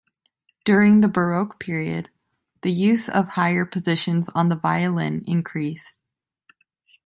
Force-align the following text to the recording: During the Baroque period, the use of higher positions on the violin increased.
During 0.65 1.01
the 1.01 1.07
Baroque 1.07 1.59
period, 1.59 2.09
the 2.63 2.71
use 2.71 3.07
of 3.07 3.27
higher 3.27 3.67
positions 3.67 4.29
on 4.29 4.49
the 4.49 4.55
violin 4.55 5.23
increased. 5.27 6.01